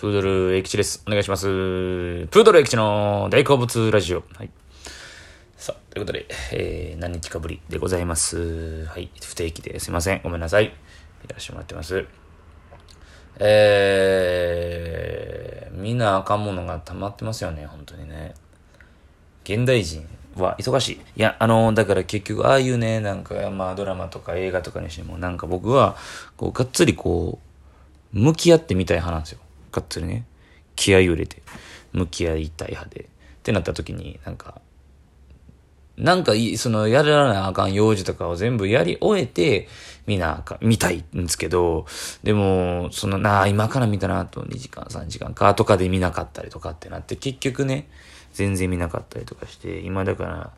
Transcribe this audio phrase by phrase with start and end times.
[0.00, 1.02] プードルエキチです。
[1.06, 1.44] お願いします。
[1.44, 4.24] プードルエキチの大好物ラジオ。
[4.34, 4.50] はい。
[5.58, 8.86] さあ、ということで、えー、何日かぶりでございます。
[8.86, 9.10] はい。
[9.22, 10.22] 不定期ですいません。
[10.22, 10.64] ごめんなさい。
[10.64, 10.72] や
[11.34, 12.06] らせてもらってます。
[13.40, 18.32] えー、みんなあかんものが溜まってますよね、本当にね。
[19.44, 20.94] 現代人は忙しい。
[20.94, 25.98] いや、あの、だから結局、ああいうね、なんか、まあドラマとか映画とかにしても、なんか僕は、
[26.38, 27.38] こう、がっつりこ
[28.14, 29.40] う、向き合ってみたい派なんですよ。
[29.72, 30.24] がっつりね、
[30.76, 31.42] 気合を入れて、
[31.92, 33.02] 向き合いたい派で。
[33.02, 34.60] ってなった時に、なんか、
[35.96, 39.68] なんかい、その、やらなあかん用事とかを全部やり終えて、
[40.06, 41.86] 見なあかん、見たいんですけど、
[42.22, 47.88] でも、その、なあ、今から見たなと、2時間、3時間か、とかで見なかったりとかってなって、結局ね、
[48.32, 50.50] 全然見なかったりとかして、今だから、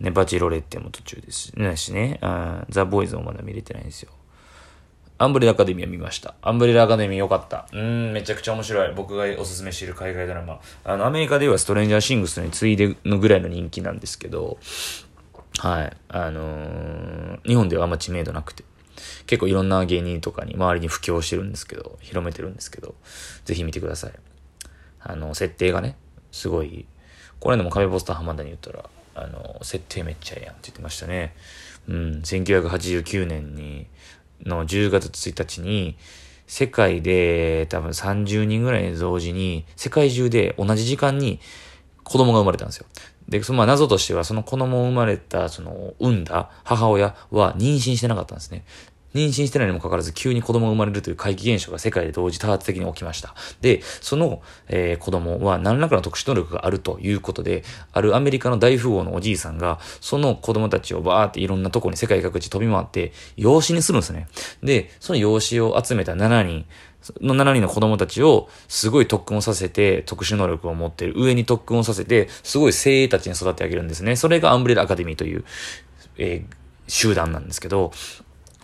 [0.00, 4.10] ね、バチロレッテも途中ですね、しね、あザ・ボーイズもまだ見れてないんですよ。
[5.16, 6.34] アンブレラアカデミーは見ました。
[6.42, 7.68] アンブレラアカデミー良かった。
[7.72, 8.92] うん、めちゃくちゃ面白い。
[8.94, 10.60] 僕がおすすめしている海外ドラマ。
[10.84, 14.58] あの、アメリカではストレンジャーシングスに次いでのぐらいの人気なんですけど、
[15.58, 15.96] はい。
[16.08, 18.64] あのー、日本ではあんま知名度なくて。
[19.26, 22.94] 結構いろんな芸人とかに周りに布教してるんですけど、広めてるんですけど、
[23.44, 24.12] ぜひ見てください。
[25.00, 25.96] あの、設定がね、
[26.32, 26.86] すごい、
[27.40, 31.34] これでも壁ポスター浜田に言ったら、あの、設定めっちゃええやんって言ってましたね。
[31.88, 33.86] うん、1989年に、
[34.44, 35.96] の10月1日に、
[36.46, 41.40] 世界で多分30人ぐらい同時に、世界中で同じ時間に
[42.02, 42.86] 子供が生まれたんですよ。
[43.28, 48.64] で、そのまあ謎としては、その子供を生まれた、その、産んだ母親は妊娠してなかったんですね。
[49.14, 53.34] 妊娠してないにもかかわらず急に子供が生まれるという怪奇現象が世界で同時多発的に起きました。
[53.60, 64.28] で、その、えー、子供は何らかの特殊能力があるということで、あるアメリカの大富豪のおじいさんが、その子供たちをバーっていろんなとこに世界各地飛び回って、養子にするんですね。
[64.62, 66.66] で、その養子を集めた7人、
[67.20, 74.16] の7人の子供たちをすごい特訓をさせて、特殊能力を持っている上に特訓をさせて、すごい精鋭たちに育て上げるんですね。
[74.16, 75.44] それがアンブレラアカデミーという、
[76.16, 76.54] えー、
[76.88, 77.92] 集団なんですけど、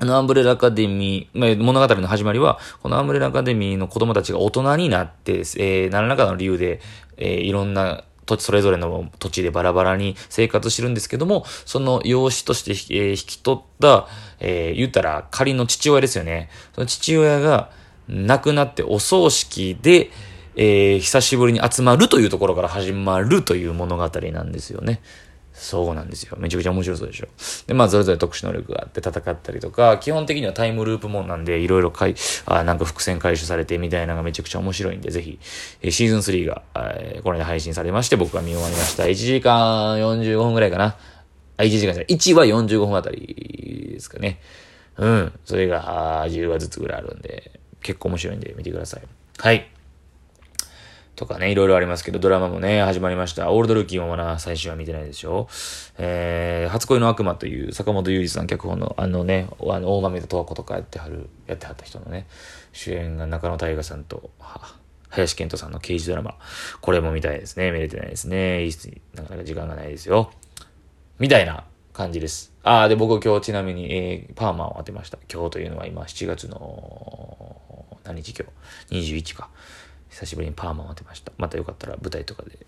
[0.02, 6.80] あのアンブレラアカデミー、ま、物語の始まりは、このアンブレラアカデミーの子供たちが大人になって、えー、何らかの理由で、
[7.18, 16.48] えー、いろんな土地、それぞれの土地でバラバラに生活してるんですけども、その養子として、えー、引き取った、えー、言ったら仮の父親ですよね。
[16.74, 17.70] その父親が
[18.08, 20.10] 亡くなってお葬式で、
[20.56, 25.02] えー、久しぶりに集まるというところから始まるという物語なんですよね。
[25.60, 26.38] そうなんですよ。
[26.40, 27.28] めちゃくちゃ面白そうでしょ。
[27.66, 32.14] で、まあ、それぞれ特殊能力があって戦ったりとか、基本的にはタイムループもんなんで、いろいろかい、
[32.46, 35.38] あなんか伏線回収されてみたいなのがめちゃくちゃ面白いんで、ぜひ、
[35.82, 39.02] えシーズン3が、えー、この間配信されまして、僕が見終わりました。
[39.02, 40.96] 1時間45分くらいかな。
[41.58, 42.06] あ、1時間じゃない。
[42.06, 44.40] 1は45分あたりですかね。
[44.96, 45.32] うん。
[45.44, 49.02] それが、あ10話ずつぐらいあるんで、結構面白いんで見てください。
[49.36, 49.68] はい。
[51.20, 53.52] とかね、いろいろありますけど、ドラマもね、始まりました。
[53.52, 55.48] オールドルーキーもまだ最終話見てないでしょ。
[55.98, 62.26] えー、初恋の悪魔という坂本雄二さん脚本の、あのね、あの、大豆田十和子とかやってはる、やってはった人のね、
[62.72, 64.76] 主演が中野大河さんと、は
[65.10, 66.36] 林健人さんの刑事ドラマ。
[66.80, 67.70] これも見たいですね。
[67.70, 68.66] 見れてないですね。
[69.14, 70.30] なかなか時間がないですよ。
[71.18, 72.54] みたいな感じです。
[72.62, 75.18] ああ、で、僕今日ちなみに、えー、パーマを当てました。
[75.30, 77.60] 今日というのは今7月の、
[78.04, 78.48] 何日今
[78.88, 79.50] 日 ?21 か。
[80.10, 81.32] 久しぶりにパーマを当てました。
[81.38, 82.58] またよかったら舞台とかで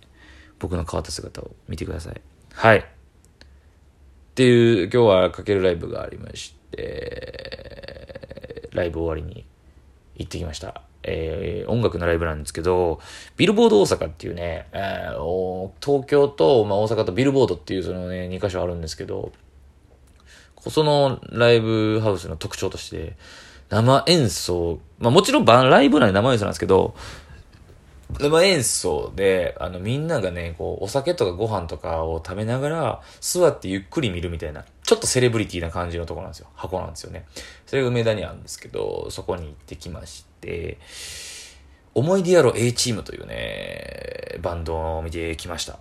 [0.58, 2.20] 僕の変わった姿を見てください。
[2.54, 2.78] はい。
[2.78, 2.84] っ
[4.34, 9.44] ていう、今日はかけるライブがありまして、ライブ終わりに
[10.16, 10.82] 行ってきました。
[11.02, 13.00] えー、音楽のライブなんですけど、
[13.36, 19.32] ビルボード大阪っていうね、えー、東京と、まあ、大阪とビルボードっていうそのね、2カ所あるんですけど、
[20.54, 23.16] こそのライブハウスの特徴として、
[23.68, 26.94] 生演奏、まあもちろんライブなんで生演奏なんですけど、
[28.18, 36.48] 生演奏で、あの、みんながね、こう、お酒とかご飯とかを食べながら、座ってゆっくり見るみたいな、ちょっとセレブリティな感じのとこなんですよ。
[36.54, 37.26] 箱なんですよね。
[37.66, 40.78] それが梅田にあるんですけど、そこに行ってきまして、
[41.94, 45.78] 思い出やろ A チームというね、バンドを見てきました。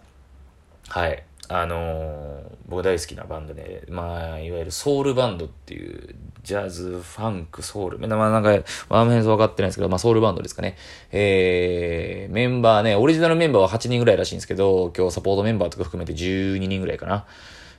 [0.88, 1.24] はい。
[1.54, 8.50] あのー、僕大好きなバンドで、まあ、いわゆるソウルバンドっていう、ジャズ、ファンク、ソウル、まあなんか、
[8.90, 10.76] ワームヘンズ分かってないんですけど、まあソウルバンドですかね。
[11.12, 17.26] えー、メンバーね、オリジナルメンバーは8人ぐらいらしいんですけど、今日サポートメンバーとか含めて12人ぐらいかな。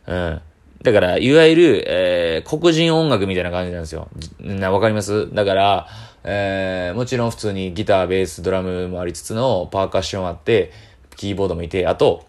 [0.06, 0.40] うん。
[0.82, 4.08] だから、いわゆる、えー、黒人音楽みたいな感じなんですよ。
[4.40, 5.32] な、わかります？
[5.34, 5.88] だから、
[6.24, 10.70] えー、もちろん普通にギター、ベース、ドラムもありつつのパーカッションあって、
[11.16, 12.26] キーボードもいて、あと、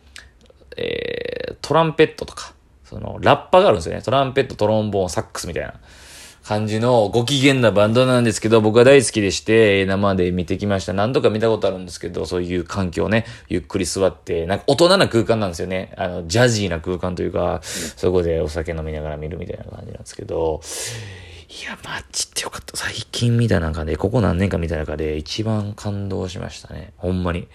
[0.77, 1.22] えー、
[1.63, 4.03] トランペットとか、その、ラッパがあるんですよね。
[4.03, 5.73] トランペット、トロンボーン、サックスみたいな
[6.43, 10.91] 感じのご機嫌なバンドなんですけど、僕は大好きでして、生で見てきました。
[10.91, 15.93] 何度か見たことあるんですけど、そういう環境ね、ゆっくり座って、なんか大人な空間なんですよね。
[15.95, 20.59] あの、ジャジーな空間というか、そこでお酒飲みながら見るみたいな感じなんですけど、
[21.49, 22.75] いや、マジってよかった。
[22.75, 26.91] 最近見た中で、ここ何年か見た中で一番感動しましたね。
[26.97, 27.47] ほんまに。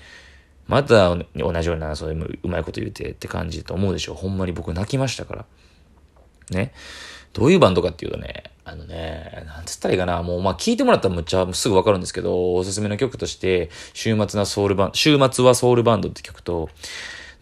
[0.68, 4.14] また同じような、そういううまいこと言うてって感じと思うでしょ。
[4.14, 5.44] ほんまに僕泣きましたから。
[6.50, 6.72] ね。
[7.32, 16.68] どういうバンドかっていうとね、あのね、なんつったらいいかな、もうまあ聞いてもらったらむっちゃすぐわかるんですけど、おすすめの曲として、週末なソウルバン、週末はソウルバンドって曲と、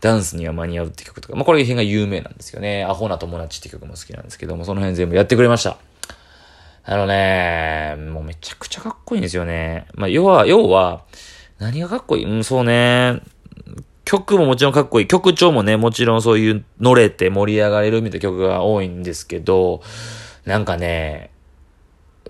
[0.00, 2.84] ダンスには間に合うって曲とか、まあこれ辺が有名なんですよね。
[2.84, 5.78] アホな友達って曲も好きなんですけども、その辺全部やってくれました。
[6.84, 9.86] あのね、もうめちゃくちゃかっこいいんですよね。
[9.94, 11.02] まあ要は、要は、
[11.58, 12.24] 何がかっこいい？
[12.24, 13.20] うん、そうね。
[14.04, 15.06] 曲ももちろんかっこいい。
[15.06, 19.82] 曲調もね、もちろんそういう乗れて盛り上がれるみたいな曲が多いんですけど、
[20.44, 21.30] なんかね、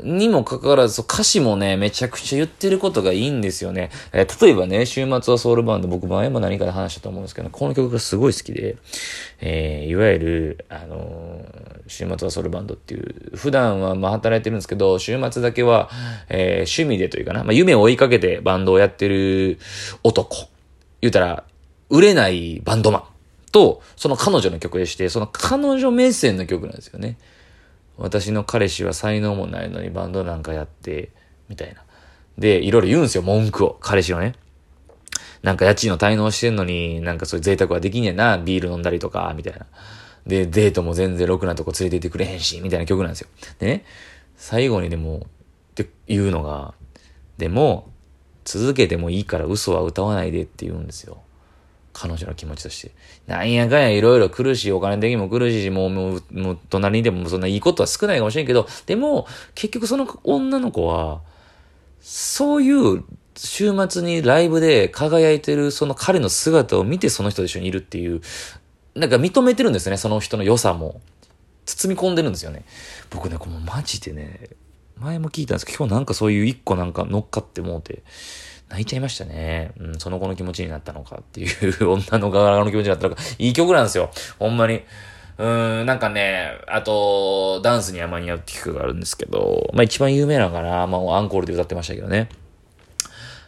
[0.03, 3.91] にもかかわらず、歌詞もね、めちゃくちゃ言ってることがいいんですよね。
[4.13, 8.77] えー、例えばね、週末はソウルバンド、僕前も何かで話したと思うんですけど、この曲がすごい好きで、
[9.41, 15.91] えー、いわゆる、あのー、週末はソウルバンドっていう、普段はまあ働いてるんですけど、週末だけは、
[16.29, 19.59] えー、趣味でというかな、まあ夢を追いかけてバンドをやってる
[20.03, 20.49] 男。
[21.01, 21.45] 言うたら、
[21.89, 23.03] 売れないバンドマン
[23.53, 27.17] と、その彼女の曲でして、その彼女目線の曲なんですよね。
[27.99, 31.11] 私の彼氏は才能もないのにバンドなんかやって、
[31.49, 31.83] みたいな。
[32.39, 33.79] で、いろいろ言うんですよ、文句を。
[33.81, 34.35] 彼氏をね。
[35.43, 39.67] なんか家賃の滞納してんのに、なんかそういう贅沢はできんねんな、ビール飲んだりとか、みたいな。
[40.27, 43.29] で、デートも全然ろくなとこ連れて行ってくれへんし、みたいな曲なんですよ。
[43.59, 43.85] でね、
[44.37, 45.29] 最後にでも、っ
[45.75, 46.75] て言うのが、
[47.39, 47.91] でも、
[48.45, 51.19] 続けてもいいから嘘は歌わないでって言うんですよ。
[51.99, 52.93] 彼女の気持ちとして。
[53.27, 61.23] なんやかんやいろいろ苦しい、お金的にも苦しいし、もう、もう、もう隣にでもそんないいことは少ないかもしれんけど、でも、結局その女の子は、
[62.03, 63.03] そういう
[63.35, 68.21] 週末にライブで輝いてるその彼の姿を見てその人と一緒にいるっていう、
[68.95, 71.01] なんか認めてるんですね、その人の良さも。
[71.65, 72.63] 包み込んでるんですよね。
[73.11, 74.51] 僕ね、このマジでね、
[74.99, 78.03] 前も聞いたんですけど、今日なんかそういう一個なんか乗っかってもうて、
[78.69, 79.73] 泣いちゃいましたね。
[79.79, 83.23] うん、その子の気持ちになったのかっていう 女の側の気持ちになったのか。
[83.39, 84.11] いい曲なんですよ。
[84.39, 84.83] ほんまに。
[85.39, 90.87] うーん、なんかね、あと、ダンスには間に合うって曲があるんですけど、まあ一番有名なのかな。
[90.87, 92.29] まあアンコールで歌ってましたけどね。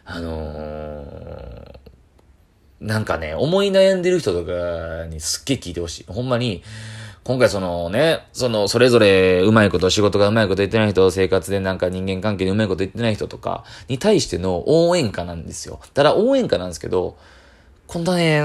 [0.05, 1.79] あのー、
[2.79, 6.05] なんかね、思い悩んでる人とかにすっげえ聞いてほしい。
[6.07, 6.63] ほんまに、
[7.23, 15.79] 今回そのね、その、それぞれうまいこと、仕事がうまいこと言ってない人、生活でなんか人間関係でうまいこと言ってない人とかに対しての応援歌なんですよ。
[15.93, 17.17] ただ応援歌なんですけど、
[17.87, 18.43] こんなね、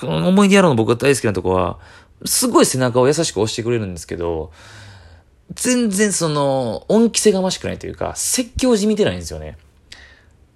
[0.00, 1.78] この思い出やろうの僕が大好きなとこは、
[2.24, 4.50] すごい背中を優しく押してくれるんですけど、
[5.54, 9.56] 全然その、恩着せがましくないというか、説教じみてないんですよね。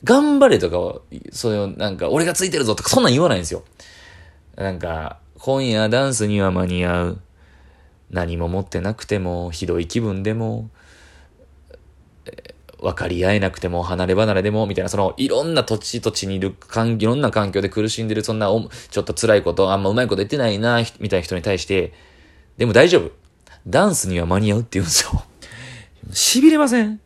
[0.05, 1.01] 頑張れとか
[1.31, 3.63] そういう、なんか、俺がついてるぞとか、そんなん言わないんですよ。
[4.57, 7.21] なんか、今夜ダンスには間に合う。
[8.13, 10.71] 何も持ってなくても、ひどい気分でも、
[12.79, 16.55] 分かり合えなくても、離れ離れでも、みたいな、その、いろんな土地土地にいる、
[16.99, 21.93] いろんな環境で苦しんでる、そんなちょっと辛いこと、あんまうまいこと言ってないな、みたいな人に対して、
[22.59, 23.11] でも大丈夫。
[23.67, 25.25] ダンスには間に合うって言うんですよ。
[26.11, 27.01] 痺れません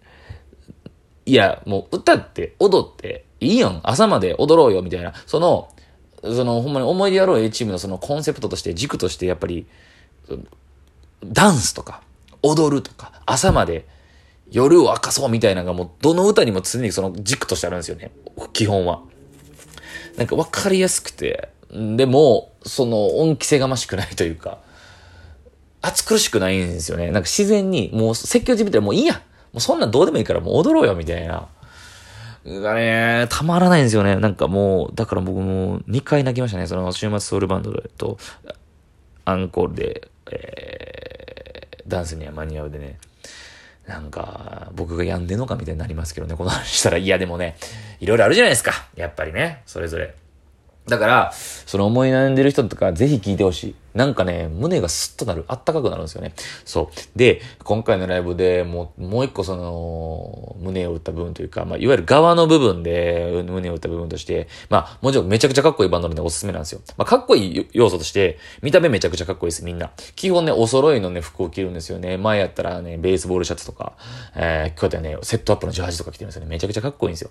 [1.26, 3.80] いや、もう歌って、踊って、いいやん。
[3.82, 5.12] 朝まで踊ろうよ、みたいな。
[5.26, 5.68] その、
[6.22, 9.66] その、ほんまに思い出やろう A チームのそのコンセプトとして、軸として、やっぱり、
[11.24, 12.02] ダンスとか、
[12.42, 13.86] 踊るとか、朝まで
[14.50, 18.10] 夜を明かそうみたいなのがもうどの歌にも常にその軸としてあるんですよね。
[18.52, 19.02] 基本は。
[20.16, 24.58] なんかわかりやすくて、でも、その恩着せがましくないというか、
[25.82, 27.06] 暑苦しくないんですよね。
[27.06, 29.14] なんか自然に、もう説教じみたらもういいや。
[29.14, 31.48] もうそんなんどうでもいいからもう踊ろうよみたいな。
[32.44, 34.16] がね、たまらないんですよね。
[34.16, 36.66] なんかもう、だから僕も2回泣きましたね。
[36.66, 38.18] その週末ソウルバンドと、
[39.24, 42.98] アンコールで、えー、ダンスには間に合うでね、
[43.86, 47.56] なんか、僕が病んでんのかみたいになりますけどね、この話したら、いやでもね、
[48.00, 48.72] いろいろあるじゃないですか。
[48.96, 50.14] やっぱりね、それぞれ。
[50.88, 53.74] だから、その思い悩んでる人とかぜひ聞いてほしい。
[53.96, 56.34] なんかね、胸がスッとなる、あったかくなるんですよね。
[56.64, 57.18] そう。
[57.18, 66.82] で、今回のライブでもう、もう一個その、胸を打った部分というか、まあ、いわゆる側の部分で胸を打った部分として、まあ、もちろんめちゃくちゃかっこいいバンドなんでおすすめなんですよ。
[66.98, 69.90] まあ、かっこいい要素として、見た目めちゃくちゃかっこいいです、みんな。
[70.14, 72.18] 基本ね、お揃いのね、服を着るんですよね。
[72.18, 73.94] 前やったらね、ベースボールシャツとか、
[74.36, 76.48] えー、こうやってね、セットアップのジャージとか着てるんですよね。
[76.48, 77.30] めちゃくちゃかっこいいんですよ。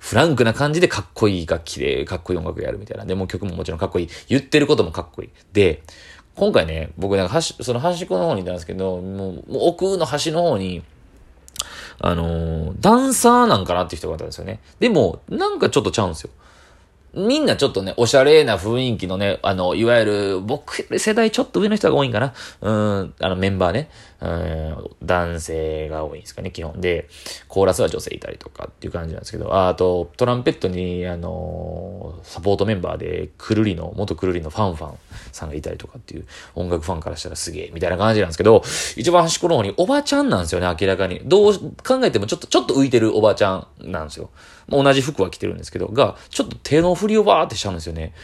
[0.00, 3.04] フランクな感じでかっこいい楽器で、かっこいい音楽やるみたいな。
[3.04, 4.08] でも曲ももちろんかっこいい。
[4.28, 5.30] 言ってることもかっこいい。
[5.52, 5.82] で、
[6.34, 10.82] 今回ね、僕なんか端、その端っこの方にいたんですけど、もう、もう奥の端の方に、
[11.98, 14.60] あのー、ダンサーなんかなって人がいたんですよね。
[14.78, 16.30] でも、なんかちょっとちゃうんですよ。
[17.14, 22.34] みんなちょっとね、おしゃれな雰囲気のね、あの、いわゆる、僕世代ちょっと上の人が多いんかな。
[22.60, 23.90] うん、あの、メンバーね。
[24.20, 27.08] うん、男性が多いんですかね、基本で。
[27.48, 34.98] コーラスは女性いたりとかっていう感じなんですけど、あと、トランペットに、あのサポートメンバーで、くるりの、元くるりのファンファン
[35.32, 38.62] さんがいたりとかっていう、音楽ファンからしたらすげえ、みたいな感じなんですけど、
[38.96, 41.20] 一番端っこの方におばちゃんなんですよね、明らかに。
[41.24, 41.54] どう
[41.86, 44.30] 考えてもちょっと、ちょっと浮いてるおばちゃんなんですよ。
[44.68, 48.14] 同じ服は着てるんですけど、が、ちょっと手の振りをバーってしちゃうんですよね。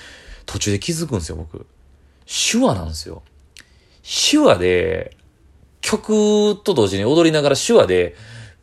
[0.44, 1.66] 途中で気づくんですよ、僕。
[2.26, 3.22] 手話なんですよ。
[4.02, 5.16] 手話で、
[5.80, 8.14] 曲と同時に踊りながら手話で、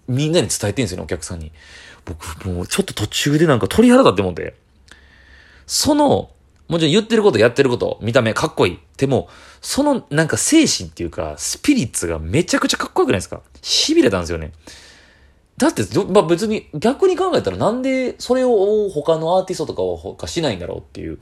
[0.07, 1.51] みんなに伝えてんですよね、お客さんに。
[2.05, 4.55] 僕、もうちょっと途中でなんか鳥肌立ってもんで。
[5.65, 6.29] その、
[6.67, 8.79] もちろん言ってることやってること、見た目かっこいい。
[8.97, 9.29] でも、
[9.61, 13.41] そのなんか精神っていうか、スピリッツがめちゃくちゃかっこよくないですか？
[13.61, 14.51] 痺れたんですよね。
[15.57, 21.19] だって、まあ、別に逆に考えたらなんでそれを他のアーティストとかはかしないんだろうっていう。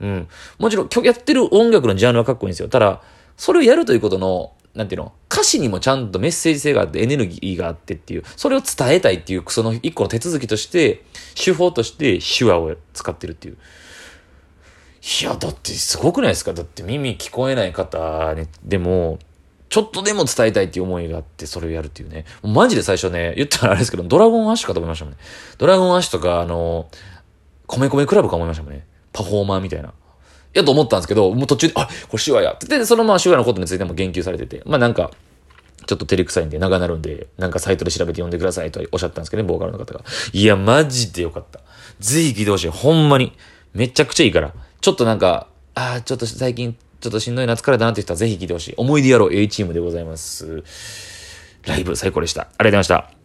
[0.00, 0.28] うん。
[0.58, 2.68] もちろん今日やってる音楽のジャンルはかっこいいんですよ。
[2.68, 3.00] ただ、
[3.36, 11.04] それをやるということの、なんていうの歌詞にもちゃんとメッセージ性があってエネルギーがあってっていう、それを伝えたいっていう、その一個の手続きとして、
[11.36, 13.58] 手法として手話を使ってるっていう。
[15.20, 16.52] いや、だってすごくないですか？
[16.52, 19.20] だって耳聞こえない方に、でも、
[19.68, 22.24] ちょっとでも伝えたいっていう思いがあって、それをやるっていうね。
[22.42, 25.20] マジで最初ね、言ったらあれですけど、ドラゴンアッシュかと思いましたもんね。
[25.58, 26.88] ドラゴンアッシュとか、あの、
[27.66, 28.86] 米米クラブか思いましたもんね。
[29.12, 29.92] パフォーマーみたいな。
[30.54, 32.56] やと思ったんですけど、もう途中で、あ、これ手話や。
[32.66, 35.10] で、そのまま手話のことについても言及されてて、まあなんか、
[35.86, 40.04] ちょっと照れくさいんで長なるんで、なんかサイトで調べて読んでくださいとおっしゃったんですけどね、ボーカルの方が。
[40.32, 41.60] いや、マジでよかった。
[42.00, 42.68] ぜひ聞いてほしい。
[42.68, 43.32] ほんまに。
[43.74, 44.52] めちゃくちゃいいから。
[44.80, 48.74] ちょっとなんか、ああ、ちょっと最近ちょっとしんどいな、疲れたなって人はぜひ聞いてほしい。
[48.76, 50.62] 思い出やろう A チームでございます。
[51.66, 52.42] ライブ最高でした。
[52.42, 53.17] ありがとうございました。